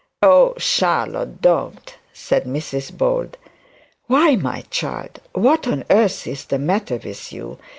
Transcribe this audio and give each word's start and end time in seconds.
'Oh, 0.23 0.55
Charlotte, 0.57 1.41
don't,' 1.43 1.95
said 2.11 2.45
Mrs 2.45 2.91
Bold. 2.97 3.37
'Why, 4.07 4.35
my 4.35 4.61
child, 4.71 5.19
what 5.33 5.67
on 5.67 5.83
earth 5.91 6.25
is 6.25 6.45
the 6.45 6.57
matter 6.57 6.97
with 6.97 7.31
you!' 7.31 7.59